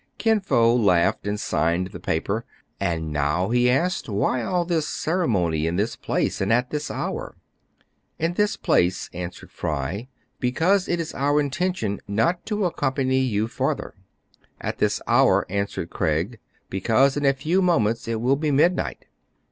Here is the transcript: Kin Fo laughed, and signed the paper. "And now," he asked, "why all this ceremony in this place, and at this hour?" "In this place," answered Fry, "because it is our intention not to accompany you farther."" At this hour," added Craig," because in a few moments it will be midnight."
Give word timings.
Kin 0.17 0.39
Fo 0.39 0.75
laughed, 0.75 1.27
and 1.27 1.39
signed 1.39 1.89
the 1.91 1.99
paper. 1.99 2.43
"And 2.79 3.11
now," 3.13 3.51
he 3.51 3.69
asked, 3.69 4.09
"why 4.09 4.41
all 4.41 4.65
this 4.65 4.87
ceremony 4.89 5.67
in 5.67 5.75
this 5.75 5.95
place, 5.95 6.41
and 6.41 6.51
at 6.51 6.71
this 6.71 6.89
hour?" 6.89 7.35
"In 8.17 8.33
this 8.33 8.57
place," 8.57 9.11
answered 9.13 9.51
Fry, 9.51 10.07
"because 10.39 10.87
it 10.87 10.99
is 10.99 11.13
our 11.13 11.39
intention 11.39 11.99
not 12.07 12.47
to 12.47 12.65
accompany 12.65 13.19
you 13.19 13.47
farther."" 13.47 13.93
At 14.59 14.79
this 14.79 15.03
hour," 15.05 15.45
added 15.51 15.91
Craig," 15.91 16.39
because 16.71 17.15
in 17.15 17.23
a 17.23 17.31
few 17.33 17.61
moments 17.61 18.07
it 18.07 18.19
will 18.21 18.35
be 18.35 18.49
midnight." 18.49 19.05